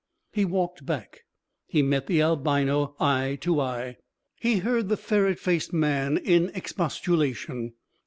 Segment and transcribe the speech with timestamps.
[0.31, 1.25] He walked back.
[1.67, 3.97] He met the albino eye to eye.
[4.33, 7.73] He heard the ferret faced man in expostulation.